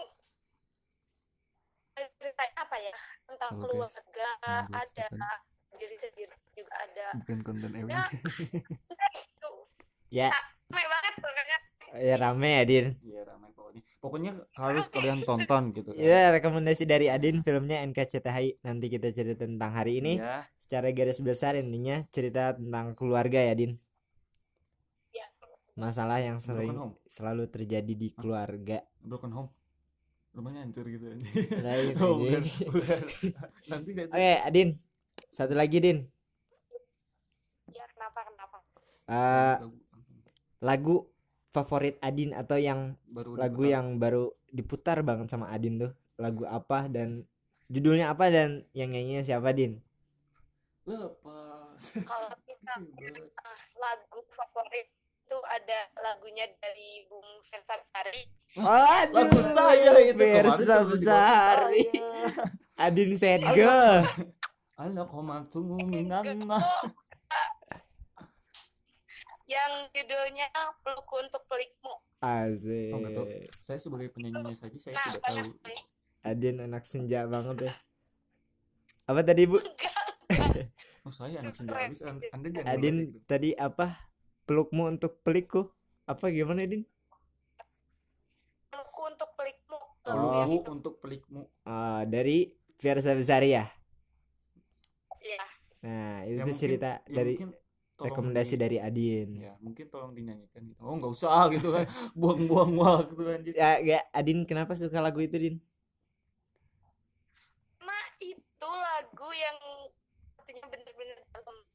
ceritanya 1.94 2.54
apa 2.58 2.76
ya 2.82 2.92
tentang 3.30 3.50
guys. 3.54 3.62
keluarga 3.62 4.28
Nah, 4.42 4.64
ada 4.74 5.06
bukan. 5.14 5.38
diri 5.78 5.96
sendiri 5.98 6.34
juga 6.54 6.74
ada 6.82 7.06
bukan 7.22 7.38
konten 7.46 7.70
ewe 7.78 7.90
ya 7.90 8.04
Ya, 10.14 10.30
ramai 10.30 10.84
banget 10.86 11.14
pokoknya 11.18 11.56
ya 11.94 12.14
rame 12.18 12.50
ya 12.58 12.62
Din. 12.66 12.86
iya 13.02 13.22
ramai 13.26 13.50
pokoknya 13.54 13.82
pokoknya 14.02 14.30
harus 14.58 14.86
kalian 14.90 15.18
tonton 15.26 15.62
gitu 15.74 15.90
kan 15.90 15.98
Ya, 15.98 16.30
rekomendasi 16.34 16.82
dari 16.86 17.06
Adin 17.10 17.42
filmnya 17.46 17.82
NKCTHI. 17.86 18.62
Nanti 18.62 18.86
kita 18.90 19.10
cerita 19.10 19.42
tentang 19.46 19.70
hari 19.74 19.98
ini. 20.02 20.18
ya 20.18 20.46
Secara 20.62 20.90
garis 20.94 21.18
besar 21.18 21.58
intinya 21.58 22.02
cerita 22.14 22.54
tentang 22.54 22.94
keluarga 22.98 23.38
ya, 23.42 23.54
Din. 23.58 23.74
Ya. 25.74 25.80
Masalah 25.80 26.18
yang 26.18 26.38
sering 26.38 26.70
selalu 27.04 27.44
terjadi 27.46 27.92
di 27.92 28.08
keluarga. 28.10 28.78
broken 29.00 29.30
home 29.30 29.50
rumahnya 30.30 30.62
hancur 30.62 30.82
gitu 30.84 31.06
aja 31.06 31.22
Lain 31.60 31.94
oh, 32.02 32.14
bukan, 32.16 32.42
anjing. 32.42 32.66
bukan. 32.68 33.02
nanti 33.68 33.90
saya 33.92 34.06
Oke, 34.08 34.32
Adin. 34.44 34.68
Satu 35.28 35.54
lagi, 35.54 35.78
Din. 35.78 35.98
ya 37.68 37.86
kenapa 37.88 38.20
kenapa 38.24 38.56
Eh, 39.04 39.56
Lagu- 39.56 39.78
lagu 40.58 40.96
favorit 41.48 41.96
Adin 42.00 42.30
atau 42.32 42.56
yang 42.56 42.98
baru 43.04 43.34
lagu 43.36 43.62
diputar. 43.62 43.72
yang 43.72 43.86
baru 43.96 44.24
diputar 44.48 44.98
banget 45.00 45.26
sama 45.28 45.50
Adin 45.50 45.78
tuh. 45.80 45.92
Lagu 46.16 46.42
apa 46.44 46.86
dan 46.88 47.22
judulnya 47.66 48.08
apa 48.08 48.26
dan 48.26 48.66
yang 48.72 48.90
nyanyinya 48.90 49.22
siapa, 49.22 49.50
Din? 49.50 49.78
lepas 50.84 51.78
kalau 52.02 52.28
bisa 52.42 52.74
ah, 53.40 53.58
lagu 53.74 54.18
favorit 54.28 54.88
itu 55.24 55.38
ada 55.48 55.78
lagunya 55.98 56.44
dari 56.60 57.08
Bung 57.08 57.24
Versa 57.40 57.74
Besari 57.74 58.22
Oh, 58.60 59.00
lagu 59.10 59.40
saya 59.40 59.96
itu 60.04 60.20
Versa 60.20 60.84
Besari. 60.84 61.82
Adin 62.76 63.16
sad 63.16 63.40
girl. 63.56 64.04
Anak 64.76 65.08
komantungu 65.08 65.80
minanna 65.80 66.60
yang 69.44 69.72
judulnya 69.92 70.48
pelukku 70.80 71.20
untuk 71.20 71.44
pelikmu 71.48 71.92
Asik. 72.18 72.92
Oh, 72.92 73.00
tahu. 73.04 73.26
saya 73.52 73.78
sebagai 73.78 74.08
penyanyinya 74.10 74.56
saja 74.56 74.76
saya 74.80 74.96
nah 74.96 75.04
tidak 75.08 75.22
tahu 75.24 75.52
Adin 76.24 76.56
anak 76.64 76.84
senja 76.88 77.28
banget 77.28 77.68
ya. 77.68 77.72
Apa 79.04 79.20
tadi, 79.20 79.44
Bu? 79.44 79.60
oh 81.04 81.12
saya 81.12 81.36
anak 81.36 81.52
senja 81.52 81.76
habis 81.76 82.00
An- 82.00 82.16
anda 82.32 82.48
jangan 82.48 82.72
Adin 82.72 82.96
gitu. 83.04 83.18
tadi 83.28 83.50
apa? 83.52 84.00
Pelukmu 84.44 84.88
untuk 84.88 85.20
pelikku. 85.20 85.72
Apa 86.04 86.28
gimana, 86.28 86.62
Adin? 86.62 86.84
pelukku 88.68 89.02
untuk 89.06 89.30
pelikmu 89.32 89.78
lagu 90.02 90.18
Oh. 90.18 90.34
yang 90.34 90.50
Lagu 90.50 90.58
itu 90.58 90.70
untuk 90.74 90.94
pelikmu 90.98 91.46
Ah, 91.62 92.02
dari 92.04 92.50
Versa 92.74 93.14
Besari 93.14 93.54
ya. 93.54 93.70
ya 95.22 95.44
Nah, 95.80 96.18
Ya, 96.18 96.26
itu 96.26 96.42
mungkin- 96.42 96.58
cerita 96.58 96.90
ya, 96.98 97.14
dari 97.14 97.38
mungkin 97.38 97.54
rekomendasi 97.96 98.54
di- 98.56 98.60
dari 98.60 98.76
Adin. 98.78 99.28
ya 99.38 99.54
mungkin 99.60 99.86
tolong 99.86 100.10
dinyanyikan 100.12 100.66
gitu 100.66 100.80
oh 100.80 100.90
nggak 100.92 101.06
usah 101.08 101.46
gitu 101.54 101.70
kan 101.70 101.86
buang-buang 102.12 102.74
waktu 102.74 103.14
anjir 103.30 103.52
Ya, 103.54 103.78
ya, 103.78 104.02
Adin 104.10 104.42
kenapa 104.42 104.74
suka 104.74 104.98
lagu 104.98 105.22
itu, 105.22 105.38
Din? 105.38 105.56
nah 107.78 108.04
itu 108.18 108.68
lagu 108.74 109.28
yang 109.30 109.58
artinya 110.34 110.66
benar-benar 110.66 111.18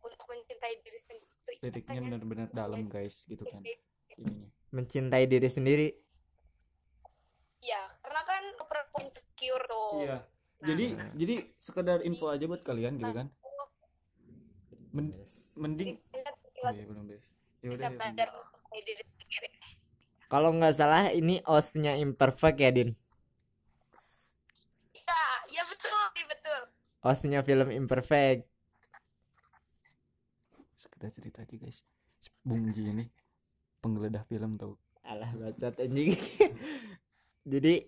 untuk 0.04 0.26
mencintai 0.28 0.84
diri 0.84 1.00
sendiri 1.00 1.26
liriknya 1.60 2.00
benar-benar 2.00 2.48
dalam 2.51 2.88
guys 2.88 3.28
gitu 3.28 3.44
kan 3.44 3.60
ininya. 4.16 4.48
Mencintai 4.72 5.25
diri 5.25 5.50
sendiri. 5.50 5.88
ya 7.60 7.84
karena 8.00 8.22
kan 8.24 8.44
perempuan 8.63 9.04
insecure 9.04 9.63
tuh. 9.68 10.00
Iya. 10.00 10.18
Nah, 10.24 10.24
jadi 10.63 10.86
Nah. 10.96 11.12
jadi 11.12 11.36
sekedar 11.60 12.00
info 12.08 12.32
aja 12.32 12.48
buat 12.48 12.63
kalian 12.63 12.96
gitu 12.96 13.12
kan. 13.12 13.28
Men- 14.89 15.13
mending 15.54 16.00
Kita 16.10 16.32
oh 16.63 16.72
iya 16.72 16.84
belum 16.88 17.06
ya 17.08 17.20
bisa 17.62 17.88
ya, 17.88 17.96
belajar 17.96 18.28
mencintai 18.32 18.80
diri 18.82 19.04
sendiri. 19.06 19.50
Kalau 20.32 20.50
nggak 20.56 20.74
salah 20.74 21.12
ini 21.12 21.44
osnya 21.44 22.00
imperfect 22.00 22.58
ya, 22.58 22.72
Din. 22.72 22.96
iya 24.96 25.22
iya 25.51 25.63
betul 25.68 26.00
iya 26.16 26.25
betul. 26.25 26.62
Osnya 27.00 27.39
film 27.44 27.70
imperfect. 27.72 28.49
Sekedar 31.00 31.15
cerita 31.15 31.39
aja 31.48 31.56
guys 31.56 31.79
Bung 32.44 32.75
Ji 32.75 32.91
ini 32.91 33.08
penggeledah 33.79 34.27
film 34.27 34.60
tau 34.60 34.75
Alah 35.08 35.32
bacot 35.32 35.79
anjing. 35.79 36.12
Jadi 37.56 37.82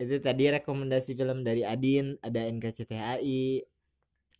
itu 0.00 0.16
tadi 0.22 0.44
rekomendasi 0.48 1.12
film 1.12 1.44
dari 1.44 1.60
Adin, 1.60 2.16
ada 2.24 2.46
NKCTHI, 2.48 3.60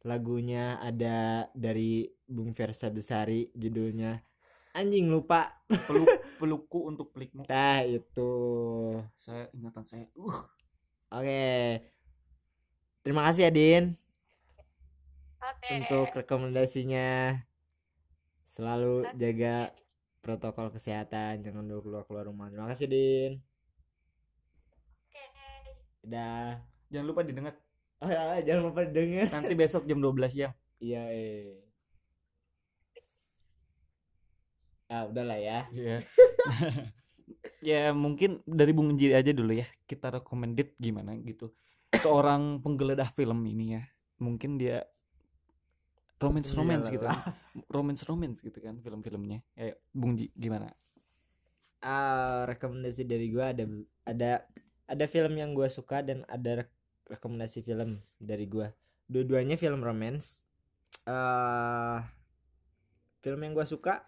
lagunya 0.07 0.81
ada 0.81 1.51
dari 1.53 2.09
Bung 2.25 2.55
Versa 2.57 2.89
Besari, 2.89 3.51
judulnya 3.53 4.23
anjing 4.73 5.11
lupa. 5.11 5.53
peluk 5.69 6.09
pelukku 6.41 6.87
untuk 6.89 7.13
pelikmu 7.13 7.45
Nah 7.45 7.85
itu. 7.85 8.33
saya 9.19 9.51
ingatan 9.53 9.85
saya 9.85 10.07
uh 10.17 10.39
Oke. 11.13 11.83
Terima 13.05 13.27
kasih 13.27 13.51
Adin 13.51 13.99
oke 15.43 15.69
untuk 15.77 16.09
rekomendasinya. 16.15 17.35
Selalu 18.53 19.09
jaga 19.17 19.73
protokol 20.21 20.69
kesehatan, 20.69 21.41
jangan 21.41 21.65
dulu 21.65 21.81
keluar 21.89 22.05
keluar 22.05 22.25
rumah. 22.29 22.53
Terima 22.53 22.69
kasih 22.69 22.85
Din. 22.85 23.33
Oke. 25.09 25.25
Udah. 26.05 26.61
jangan 26.93 27.07
lupa 27.09 27.25
didengar 27.25 27.57
Oh, 28.03 28.11
ya, 28.13 28.43
jangan 28.45 28.63
lupa 28.69 28.83
denger. 28.85 29.31
nanti 29.31 29.55
besok 29.55 29.87
jam 29.89 30.03
12 30.03 30.35
siang 30.35 30.53
Iya, 30.83 31.03
eh. 31.15 31.63
Ah, 34.91 35.07
udahlah 35.09 35.39
ya. 35.39 35.71
Iya. 35.73 35.97
ya 37.73 37.83
mungkin 37.97 38.43
dari 38.45 38.75
Bung 38.77 38.99
Ji 38.99 39.15
aja 39.15 39.33
dulu 39.33 39.57
ya. 39.57 39.65
Kita 39.89 40.13
recommended 40.13 40.77
gimana 40.77 41.17
gitu. 41.23 41.55
Seorang 41.97 42.61
penggeledah 42.61 43.09
film 43.15 43.47
ini 43.47 43.79
ya. 43.79 43.83
Mungkin 44.21 44.59
dia 44.61 44.85
romance 46.23 46.55
romance 46.55 46.87
Iyalah. 46.87 46.95
gitu 46.95 47.05
kan 47.05 47.19
romance 47.77 48.03
romance 48.07 48.39
gitu 48.39 48.59
kan 48.59 48.75
film-filmnya 48.79 49.43
kayak 49.53 49.77
Bung 49.91 50.15
Ji 50.15 50.31
gimana 50.33 50.71
Ah, 51.83 52.47
rekomendasi 52.47 53.03
dari 53.03 53.27
gua 53.29 53.51
ada 53.51 53.67
ada 54.07 54.47
ada 54.87 55.05
film 55.07 55.35
yang 55.35 55.51
gua 55.51 55.67
suka 55.67 55.99
dan 55.99 56.23
ada 56.31 56.63
rek- 56.63 56.79
rekomendasi 57.11 57.67
film 57.67 57.99
dari 58.23 58.47
gua. 58.47 58.71
Dua-duanya 59.11 59.59
film 59.59 59.83
romance. 59.83 60.47
eh 61.03 61.99
film 63.19 63.43
yang 63.43 63.51
gua 63.51 63.67
suka 63.67 64.07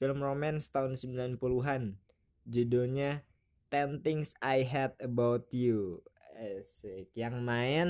film 0.00 0.24
romance 0.24 0.72
tahun 0.72 0.96
90-an. 0.96 2.00
Judulnya 2.48 3.28
Ten 3.68 4.00
Things 4.00 4.32
I 4.40 4.64
Hate 4.64 4.96
About 5.04 5.52
You. 5.52 6.00
Asik. 6.32 7.12
Yang 7.12 7.44
main 7.44 7.88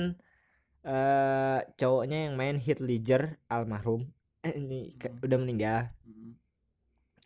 eh 0.81 1.59
cowoknya 1.77 2.29
yang 2.29 2.33
main 2.35 2.57
Heath 2.57 2.81
Ledger 2.81 3.37
almarhum. 3.47 4.09
Eh, 4.41 4.57
ini 4.57 4.89
Hmm. 4.97 5.21
udah 5.21 5.37
meninggal 5.37 5.79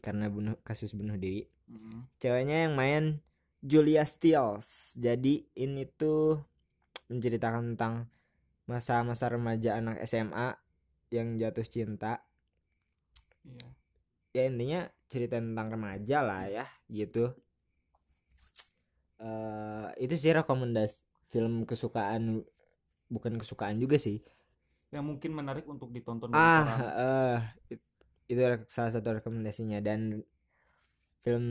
karena 0.03 0.29
bunuh 0.29 0.53
kasus 0.61 0.93
bunuh 0.93 1.17
diri 1.17 1.49
Hmm. 1.65 2.05
ceweknya 2.21 2.69
yang 2.69 2.77
main 2.77 3.03
Julia 3.65 4.05
Stiles 4.05 4.93
jadi 4.93 5.49
ini 5.57 5.89
tuh 5.89 6.45
menceritakan 7.09 7.73
tentang 7.73 8.05
masa-masa 8.69 9.33
remaja 9.33 9.81
anak 9.81 9.97
SMA 10.05 10.53
yang 11.09 11.41
jatuh 11.41 11.65
cinta 11.65 12.21
Iya. 13.41 13.67
ya 14.35 14.41
intinya 14.45 14.81
cerita 15.09 15.41
tentang 15.41 15.73
remaja 15.73 16.21
lah 16.21 16.45
ya 16.45 16.65
gitu 16.85 17.33
eh 19.17 19.87
itu 20.05 20.15
sih 20.21 20.37
rekomendasi 20.37 21.01
film 21.33 21.65
kesukaan 21.65 22.45
bukan 23.11 23.37
kesukaan 23.37 23.77
juga 23.77 23.97
sih. 24.01 24.21
Yang 24.93 25.05
mungkin 25.05 25.31
menarik 25.35 25.65
untuk 25.67 25.91
ditonton 25.91 26.31
ah 26.33 27.41
it- 27.69 27.83
itu 28.29 28.41
salah 28.69 28.91
satu 28.93 29.21
rekomendasinya. 29.21 29.81
Dan 29.81 30.23
film 31.25 31.47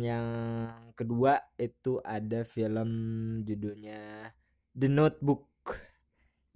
yang 0.00 0.26
kedua 0.96 1.40
itu 1.60 2.00
ada 2.04 2.44
film 2.48 2.90
judulnya 3.44 4.32
The 4.72 4.88
Notebook 4.88 5.44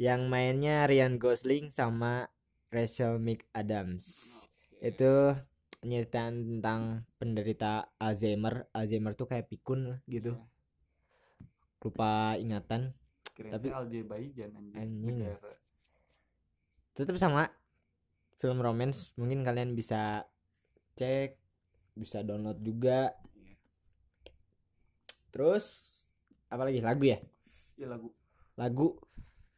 yang 0.01 0.27
mainnya 0.33 0.89
Ryan 0.89 1.21
Gosling 1.21 1.69
sama 1.71 2.27
Rachel 2.73 3.21
McAdams. 3.21 4.07
Itu 4.81 5.37
nyeritain 5.83 6.59
tentang 6.59 7.07
penderita 7.21 7.93
Alzheimer. 8.01 8.67
Alzheimer 8.73 9.13
tuh 9.15 9.29
kayak 9.31 9.47
pikun 9.53 10.01
gitu. 10.09 10.35
Iya. 10.39 10.51
lupa 11.83 12.39
ingatan 12.39 12.95
Kirain 13.33 13.53
tapi- 13.53 13.71
Azerbaijan 13.71 14.51
anjing. 14.53 14.77
Anjing. 14.77 15.17
Negara. 15.23 15.55
tetap 16.93 17.17
sama 17.17 17.49
film 18.37 18.61
romance 18.61 19.17
mungkin 19.17 19.41
kalian 19.41 19.73
bisa 19.73 20.29
cek 20.93 21.41
bisa 21.95 22.21
download 22.21 22.61
juga 22.61 23.17
Iya. 23.33 23.57
terus 25.31 25.65
apalagi 26.47 26.81
lagu 26.81 27.05
ya 27.07 27.19
Ya 27.75 27.89
lagu 27.89 28.13
lagu 28.55 28.89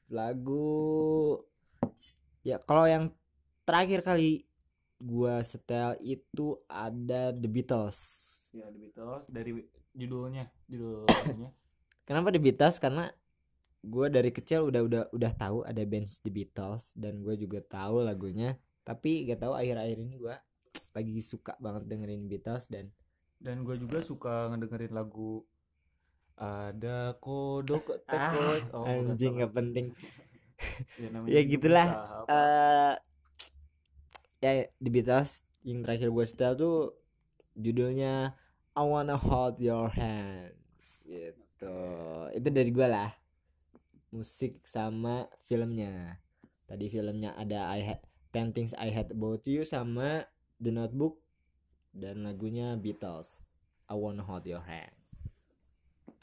lagu 0.06 0.66
ya 2.40 2.60
kalau 2.60 2.86
yang 2.86 3.10
terakhir 3.64 4.00
kali 4.00 4.46
gua 4.96 5.42
setel 5.42 5.98
itu 5.98 6.62
ada 6.64 7.34
The 7.34 7.48
Beatles 7.50 7.98
ya 8.52 8.70
The 8.70 8.78
Beatles 8.78 9.26
dari 9.26 9.58
judulnya 9.90 10.46
judulnya 10.64 11.50
kenapa 12.06 12.30
The 12.30 12.38
Beatles 12.38 12.78
karena 12.78 13.10
gua 13.84 14.08
dari 14.08 14.32
kecil 14.32 14.72
udah 14.72 14.82
udah 14.84 15.02
udah 15.12 15.32
tahu 15.36 15.64
ada 15.64 15.82
band 15.84 16.08
The 16.24 16.30
Beatles 16.32 16.96
dan 16.96 17.20
gue 17.20 17.36
juga 17.36 17.60
tahu 17.60 18.04
lagunya. 18.04 18.56
Tapi 18.84 19.28
gak 19.28 19.44
tahu 19.44 19.56
akhir-akhir 19.56 19.96
ini 20.00 20.14
gua 20.20 20.36
lagi 20.94 21.18
suka 21.20 21.58
banget 21.58 21.90
dengerin 21.90 22.30
Beatles 22.30 22.70
dan 22.70 22.94
dan 23.42 23.60
gue 23.66 23.76
juga 23.76 24.00
suka 24.00 24.48
ngedengerin 24.48 24.94
lagu 24.94 25.44
ada 26.38 27.12
kodok 27.18 28.00
Ah, 28.10 28.32
oh, 28.72 28.86
anjing 28.86 29.38
nggak 29.42 29.52
penting. 29.54 29.86
Ya, 30.96 31.10
Ya 31.28 31.40
gitulah, 31.44 31.88
eh 32.30 32.94
ya 34.38 34.50
The 34.80 34.88
Beatles 34.88 35.42
yang 35.66 35.82
terakhir 35.82 36.08
gue 36.14 36.24
setel 36.24 36.54
tuh 36.56 36.94
judulnya 37.58 38.32
I 38.72 38.82
Wanna 38.86 39.18
Hold 39.18 39.60
Your 39.60 39.92
Hand 39.92 40.56
gitu. 41.04 41.76
Itu 42.32 42.48
dari 42.48 42.70
gue 42.70 42.86
lah 42.86 43.12
musik 44.14 44.62
sama 44.62 45.26
filmnya. 45.42 46.22
Tadi 46.70 46.86
filmnya 46.86 47.34
ada 47.34 47.66
I 47.74 47.82
Had 47.82 48.00
Ten 48.30 48.54
Things 48.54 48.70
I 48.78 48.94
Hate 48.94 49.10
About 49.10 49.42
You 49.50 49.66
sama 49.66 50.22
The 50.62 50.70
Notebook 50.70 51.18
dan 51.90 52.22
lagunya 52.22 52.78
Beatles 52.78 53.50
I 53.90 53.98
Wanna 53.98 54.22
Hold 54.22 54.46
Your 54.46 54.62
Hand. 54.62 54.94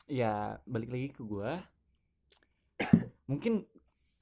Ya 0.07 0.63
balik 0.63 0.87
lagi 0.87 1.11
ke 1.11 1.21
gue 1.21 1.51
mungkin 3.29 3.67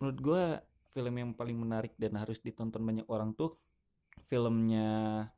menurut 0.01 0.19
gue 0.19 0.43
film 0.89 1.13
yang 1.21 1.32
paling 1.38 1.55
menarik 1.55 1.93
dan 2.01 2.17
harus 2.17 2.41
ditonton 2.41 2.82
banyak 2.82 3.05
orang 3.05 3.38
tuh 3.38 3.62
filmnya 4.25 5.29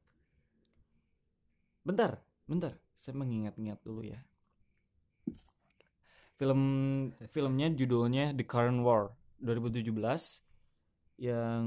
bentar 1.83 2.23
bentar. 2.47 2.79
Saya 2.95 3.19
mengingat-ingat 3.19 3.83
dulu 3.83 4.07
ya 4.07 4.23
film 6.41 6.62
filmnya 7.30 7.69
judulnya 7.69 8.34
The 8.34 8.41
Current 8.49 8.82
War 8.82 9.13
2017 9.45 9.93
yang 11.21 11.63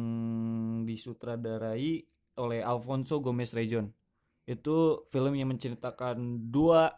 disutradarai 0.82 2.02
oleh 2.42 2.60
Alfonso 2.66 3.22
Gomez 3.22 3.54
Rejon 3.54 3.94
itu 4.50 5.06
film 5.14 5.38
yang 5.38 5.54
menceritakan 5.54 6.50
dua 6.50 6.90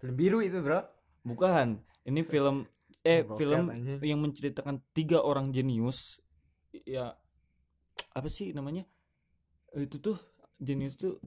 film 0.00 0.16
biru 0.16 0.40
itu 0.40 0.64
bro 0.64 0.80
Bukan, 1.22 1.78
ini 2.02 2.26
film 2.26 2.66
eh 3.06 3.22
Bokep, 3.22 3.38
film 3.38 3.70
anjing. 3.70 3.98
yang 4.02 4.18
menceritakan 4.18 4.82
tiga 4.90 5.22
orang 5.22 5.54
jenius. 5.54 6.18
Ya 6.82 7.14
apa 8.10 8.26
sih 8.26 8.50
namanya? 8.50 8.82
Itu 9.70 10.02
tuh 10.02 10.18
jenius 10.58 10.98
tuh 10.98 11.22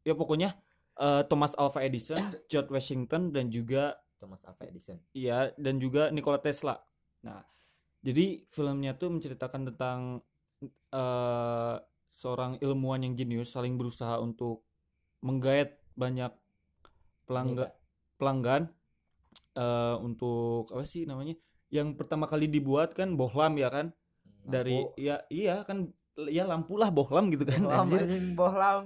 ya 0.00 0.16
pokoknya 0.16 0.56
eh, 0.96 1.22
Thomas 1.28 1.52
Alva 1.60 1.84
Edison, 1.84 2.20
George 2.48 2.72
Washington 2.72 3.36
dan 3.36 3.52
juga 3.52 4.00
Thomas 4.18 4.42
Alva 4.44 4.66
Edison. 4.66 4.98
Iya 5.14 5.54
dan 5.54 5.78
juga 5.78 6.10
Nikola 6.10 6.42
Tesla. 6.42 6.76
Nah, 7.22 7.42
jadi 8.02 8.42
filmnya 8.50 8.98
tuh 8.98 9.14
menceritakan 9.14 9.72
tentang 9.72 9.98
eh 10.90 11.76
seorang 12.08 12.58
ilmuwan 12.58 13.06
yang 13.06 13.14
jenius 13.14 13.54
saling 13.54 13.78
berusaha 13.78 14.18
untuk 14.18 14.66
menggait 15.22 15.78
banyak 15.94 16.34
pelanggan 17.28 17.70
pelanggan 18.18 18.62
eh 19.54 19.96
untuk 20.02 20.66
apa 20.74 20.82
sih 20.82 21.06
namanya 21.06 21.38
yang 21.70 21.94
pertama 21.94 22.26
kali 22.26 22.50
dibuat 22.50 22.96
kan 22.98 23.14
bohlam 23.14 23.54
ya 23.54 23.70
kan? 23.70 23.94
Dari 24.48 24.82
ya 24.96 25.22
iya 25.28 25.62
kan 25.62 25.92
ya 26.26 26.48
lampu 26.48 26.74
lah 26.80 26.90
bohlam 26.90 27.30
gitu 27.30 27.46
kan 27.46 27.60
bohlam 27.62 27.86
anjir. 27.86 28.02
bohlam 28.34 28.82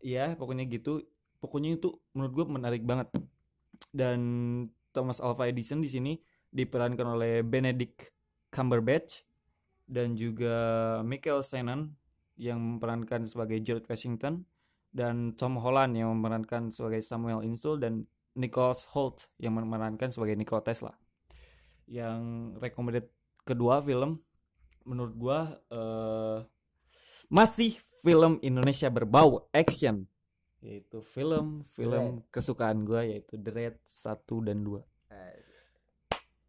ya 0.00 0.32
pokoknya 0.38 0.64
gitu. 0.70 1.04
Pokoknya 1.38 1.78
itu 1.78 1.94
menurut 2.14 2.32
gue 2.34 2.46
menarik 2.50 2.82
banget 2.82 3.10
dan 3.92 4.20
Thomas 4.92 5.22
Alva 5.22 5.48
Edison 5.48 5.80
di 5.80 5.90
sini 5.90 6.12
diperankan 6.48 7.06
oleh 7.18 7.44
Benedict 7.44 8.12
Cumberbatch 8.48 9.24
dan 9.88 10.16
juga 10.16 10.56
Michael 11.04 11.44
Shannon 11.44 11.92
yang 12.38 12.60
memerankan 12.60 13.26
sebagai 13.26 13.58
George 13.60 13.88
Washington 13.88 14.46
dan 14.88 15.36
Tom 15.36 15.60
Holland 15.60 15.96
yang 15.96 16.12
memerankan 16.16 16.72
sebagai 16.72 17.04
Samuel 17.04 17.44
Insull 17.44 17.80
dan 17.82 18.08
Nicholas 18.38 18.86
Holt 18.94 19.28
yang 19.36 19.58
memerankan 19.58 20.14
sebagai 20.14 20.38
Nikola 20.38 20.62
Tesla. 20.62 20.94
Yang 21.90 22.22
recommended 22.62 23.06
kedua 23.42 23.82
film 23.82 24.22
menurut 24.86 25.14
gua 25.18 25.38
eh, 25.68 26.38
masih 27.28 27.76
film 28.00 28.38
Indonesia 28.40 28.88
berbau 28.88 29.50
action 29.52 30.06
yaitu 30.58 30.98
film 31.00 31.62
film 31.62 32.26
kesukaan 32.34 32.82
gua 32.82 33.06
yaitu 33.06 33.38
The 33.38 33.50
Raid 33.54 33.76
1 33.86 34.46
dan 34.46 34.66
2 34.66 34.82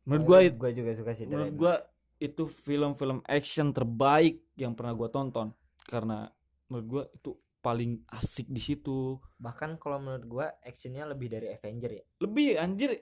menurut 0.10 0.42
it- 0.42 0.58
gue 0.58 0.72
juga 0.74 0.92
suka 0.98 1.12
sih 1.14 1.30
menurut 1.30 1.54
gua 1.54 1.76
itu 2.20 2.44
film-film 2.52 3.24
action 3.24 3.72
terbaik 3.72 4.44
yang 4.60 4.76
pernah 4.76 4.92
gua 4.92 5.08
tonton. 5.08 5.56
Karena 5.88 6.28
menurut 6.68 6.88
gua 6.88 7.04
itu 7.08 7.32
paling 7.64 8.04
asik 8.12 8.52
di 8.52 8.60
situ. 8.60 9.16
Bahkan 9.40 9.80
kalau 9.80 10.04
menurut 10.04 10.26
gua 10.28 10.46
actionnya 10.60 11.08
lebih 11.08 11.32
dari 11.32 11.48
Avenger 11.56 11.92
ya. 11.96 12.04
Lebih 12.20 12.60
anjir. 12.60 13.00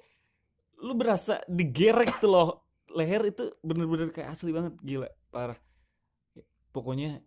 Lu 0.86 0.94
berasa 0.94 1.42
digerek 1.50 2.22
tuh 2.22 2.30
loh. 2.30 2.50
Leher 2.94 3.26
itu 3.34 3.52
bener-bener 3.66 4.14
kayak 4.14 4.38
asli 4.38 4.54
banget. 4.54 4.78
Gila 4.86 5.10
parah. 5.34 5.58
Pokoknya 6.70 7.20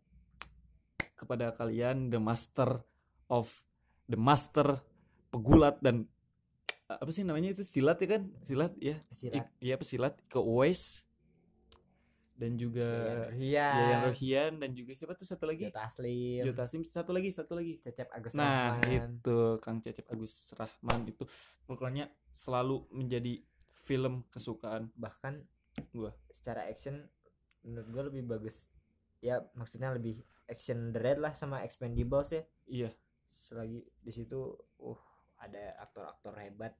kepada 1.19 1.53
kalian 1.53 2.09
the 2.09 2.23
master 2.23 2.87
of 3.27 3.67
the 4.11 4.19
master 4.19 4.83
pegulat 5.31 5.79
dan 5.79 6.11
apa 6.89 7.07
sih 7.09 7.23
namanya 7.23 7.55
itu? 7.55 7.63
Silat 7.63 7.97
ya 7.97 8.09
kan? 8.11 8.23
Silat 8.43 8.75
ya. 8.77 8.99
Pesilat. 9.07 9.35
Ik- 9.39 9.55
iya 9.61 9.75
pesilat 9.79 10.19
ke 10.27 10.37
Uwais. 10.37 11.07
Dan 12.35 12.57
juga 12.57 12.89
Iya. 13.31 13.69
Yayan 13.71 14.01
Rohian 14.03 14.53
dan 14.59 14.71
juga 14.73 14.97
siapa 14.97 15.13
tuh? 15.13 15.23
Satu 15.23 15.45
lagi? 15.45 15.69
Jota 15.69 15.85
Taslim. 15.85 16.43
Jota 16.43 16.65
Sim 16.65 16.83
satu 16.83 17.13
lagi 17.13 17.29
satu 17.31 17.53
lagi. 17.53 17.79
Cecep 17.79 18.09
Agus 18.11 18.33
nah 18.33 18.75
Rahman. 18.75 19.21
itu 19.21 19.39
Kang 19.61 19.79
Cecep 19.79 20.09
Agus 20.09 20.51
Rahman 20.53 21.05
itu 21.05 21.23
pokoknya 21.63 22.09
selalu 22.27 22.89
menjadi 22.91 23.45
film 23.85 24.25
kesukaan 24.27 24.89
bahkan 24.95 25.45
Gua. 25.91 26.11
secara 26.29 26.65
action 26.65 27.07
menurut 27.61 27.89
gua 27.89 28.03
lebih 28.09 28.25
bagus. 28.25 28.67
Ya 29.21 29.45
maksudnya 29.53 29.93
lebih 29.93 30.19
action 30.47 30.91
the 30.91 30.99
red 30.99 31.21
lah 31.21 31.37
sama 31.37 31.61
Expendables 31.61 32.33
ya. 32.33 32.43
Iya 32.67 32.91
selagi 33.51 33.83
di 33.83 34.13
situ 34.15 34.39
uh 34.79 35.01
ada 35.43 35.75
aktor-aktor 35.83 36.39
hebat 36.39 36.79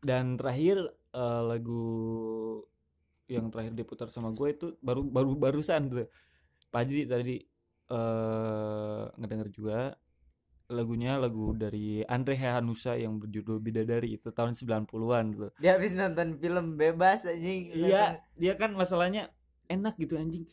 dan 0.00 0.40
terakhir 0.40 0.80
eh, 1.12 1.42
lagu 1.44 1.84
yang 3.28 3.52
terakhir 3.52 3.76
diputar 3.76 4.08
sama 4.08 4.32
gue 4.32 4.48
itu 4.48 4.66
baru 4.80 5.04
baru 5.04 5.36
barusan 5.36 5.92
tuh 5.92 6.08
Pajri 6.72 7.04
tadi 7.04 7.36
eh 7.92 9.04
ngedenger 9.20 9.48
juga 9.52 9.92
lagunya 10.72 11.20
lagu 11.20 11.52
dari 11.52 12.00
Andre 12.08 12.32
Hanusa 12.40 12.96
yang 12.96 13.20
berjudul 13.20 13.60
Bidadari 13.60 14.16
itu 14.16 14.32
tahun 14.32 14.56
90-an 14.56 15.24
tuh. 15.36 15.50
dia 15.60 15.76
habis 15.76 15.92
nonton 15.92 16.40
film 16.40 16.80
bebas 16.80 17.28
anjing 17.28 17.76
Iya, 17.76 18.24
dia 18.40 18.56
kan 18.56 18.72
masalahnya 18.72 19.28
enak 19.68 20.00
gitu 20.00 20.16
anjing. 20.16 20.48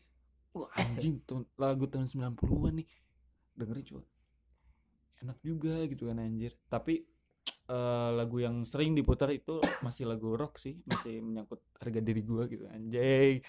Wah, 0.51 0.67
anjing 0.75 1.23
tuh 1.23 1.47
lagu 1.55 1.87
tahun 1.87 2.11
90-an 2.11 2.83
nih. 2.83 2.87
Dengerin 3.55 3.85
coba. 3.87 4.03
Enak 5.19 5.37
juga 5.43 5.83
gitu 5.87 6.07
kan 6.09 6.19
anjir. 6.23 6.55
Tapi 6.71 7.03
eh, 7.69 8.09
lagu 8.15 8.37
yang 8.39 8.63
sering 8.63 8.95
diputar 8.95 9.29
itu 9.33 9.59
masih 9.85 10.07
lagu 10.07 10.35
rock 10.39 10.57
sih, 10.59 10.79
masih 10.87 11.19
menyangkut 11.23 11.59
harga 11.79 11.99
diri 12.03 12.21
gua 12.23 12.47
gitu 12.47 12.65
anjing. 12.71 13.43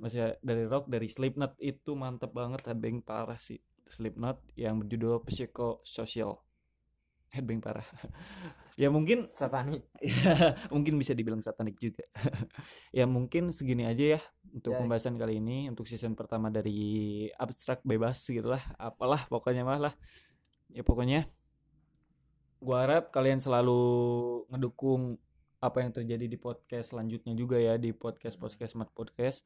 Masih 0.00 0.36
dari 0.40 0.64
rock 0.64 0.88
dari 0.88 1.08
Slipknot 1.12 1.60
itu 1.60 1.92
mantep 1.92 2.32
banget 2.32 2.64
headbang 2.68 3.04
parah 3.04 3.36
sih. 3.36 3.60
Slipknot 3.90 4.40
yang 4.56 4.80
berjudul 4.80 5.20
Psychosocial. 5.28 6.40
Headbang 7.30 7.60
parah. 7.62 7.84
ya 8.80 8.88
mungkin 8.90 9.22
satanik 9.38 9.84
Ya, 10.00 10.56
mungkin 10.74 10.96
bisa 10.98 11.12
dibilang 11.14 11.44
satanik 11.44 11.76
juga. 11.78 12.02
ya 12.90 13.04
mungkin 13.06 13.52
segini 13.54 13.84
aja 13.86 14.18
ya 14.18 14.20
untuk 14.50 14.74
Ya. 14.74 14.78
pembahasan 14.82 15.14
kali 15.20 15.38
ini 15.38 15.68
untuk 15.70 15.86
season 15.86 16.16
pertama 16.18 16.48
dari 16.50 17.28
abstrak 17.36 17.84
bebas 17.86 18.18
gitulah, 18.26 18.62
apalah 18.80 19.22
pokoknya 19.30 19.62
mah 19.62 19.78
lah. 19.90 19.94
Ya 20.74 20.82
pokoknya 20.86 21.26
gua 22.60 22.84
harap 22.86 23.10
kalian 23.10 23.40
selalu 23.40 23.82
ngedukung 24.52 25.16
apa 25.60 25.84
yang 25.84 25.92
terjadi 25.92 26.24
di 26.28 26.38
podcast 26.40 26.92
selanjutnya 26.96 27.36
juga 27.36 27.60
ya 27.60 27.76
di 27.76 27.92
podcast 27.92 28.36
podcast 28.40 28.76
smart 28.76 28.92
podcast. 28.92 29.44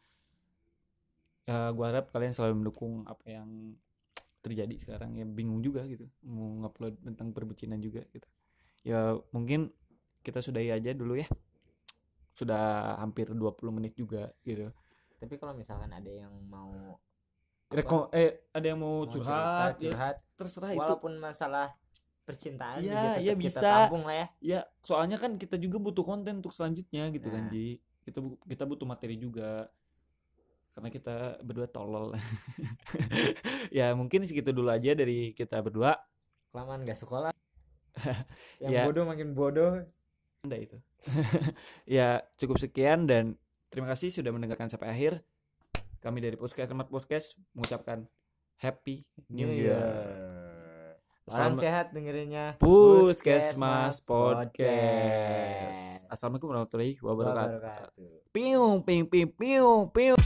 Ya 1.48 1.70
gua 1.72 1.92
harap 1.92 2.12
kalian 2.12 2.32
selalu 2.32 2.64
mendukung 2.64 3.04
apa 3.08 3.24
yang 3.28 3.76
terjadi 4.44 4.76
sekarang. 4.76 5.16
Ya 5.16 5.24
bingung 5.24 5.64
juga 5.64 5.84
gitu 5.88 6.10
mau 6.24 6.64
ngupload 6.66 7.00
tentang 7.00 7.32
perbucinan 7.32 7.80
juga 7.80 8.04
gitu. 8.12 8.28
Ya 8.84 9.16
mungkin 9.32 9.72
kita 10.20 10.44
sudahi 10.44 10.72
aja 10.72 10.92
dulu 10.92 11.16
ya. 11.16 11.28
Sudah 12.34 12.96
hampir 13.00 13.32
20 13.32 13.40
menit 13.72 13.96
juga 13.96 14.32
gitu. 14.44 14.68
Tapi 15.16 15.40
kalau 15.40 15.56
misalkan 15.56 15.88
ada 15.88 16.10
yang 16.12 16.32
mau 16.52 17.00
Reko 17.70 18.08
eh 18.12 18.44
ada 18.50 18.66
yang 18.66 18.78
mau 18.78 19.02
mau 19.02 19.08
curhat, 19.08 19.76
cerita, 19.76 19.88
ya, 19.88 19.90
curhat. 19.90 20.16
terserah 20.36 20.70
itu. 20.72 20.80
Walaupun 20.84 21.12
masalah 21.18 21.68
percintaan 22.24 22.80
iya 22.80 23.20
kita 23.20 23.36
bisa. 23.36 23.60
tampung 23.60 24.04
lah 24.08 24.16
ya. 24.16 24.26
Ya 24.40 24.60
soalnya 24.80 25.20
kan 25.20 25.36
kita 25.36 25.60
juga 25.60 25.76
butuh 25.76 26.04
konten 26.04 26.40
untuk 26.40 26.52
selanjutnya 26.52 27.12
gitu 27.12 27.28
kan 27.28 27.48
Nah. 27.48 27.52
Ji. 27.52 27.76
Kita 28.04 28.18
kita 28.44 28.64
butuh 28.64 28.86
materi 28.86 29.16
juga. 29.16 29.68
Karena 30.74 30.88
kita 30.90 31.38
berdua 31.40 31.68
tolol. 31.68 32.12
Ya 33.74 33.90
mungkin 33.94 34.22
segitu 34.24 34.54
dulu 34.54 34.70
aja 34.70 34.94
dari 34.94 35.32
kita 35.34 35.58
berdua. 35.58 35.98
Kelamaan 36.52 36.86
gak 36.86 36.98
sekolah. 36.98 37.32
Yang 38.62 38.70
Ya. 38.70 38.82
bodoh 38.86 39.04
makin 39.06 39.28
bodoh. 39.34 39.82
Anda 40.44 40.56
itu. 40.60 40.76
Ya 41.88 42.22
cukup 42.38 42.56
sekian 42.58 43.04
dan 43.06 43.34
terima 43.68 43.90
kasih 43.90 44.14
sudah 44.14 44.30
mendengarkan 44.30 44.70
sampai 44.70 44.88
akhir 44.90 45.12
kami 46.04 46.20
dari 46.20 46.36
podcast 46.36 46.68
Kemat 46.68 46.92
podcast 46.92 47.32
mengucapkan 47.56 48.04
happy 48.60 49.08
new 49.32 49.48
year 49.48 49.80
orang 51.24 51.56
Assalam- 51.56 51.58
sehat 51.64 51.86
dengerinnya 51.96 52.60
Puskesmas 52.60 54.04
Podcast. 54.04 56.04
Assalamualaikum 56.12 56.48
warahmatullahi 56.52 56.94
wabarakatuh. 57.00 57.56
wabarakatuh 57.56 58.12
Piung, 58.36 58.84
ping, 58.84 59.08
ping, 59.08 59.32
piung, 59.32 59.88
piung. 59.88 60.20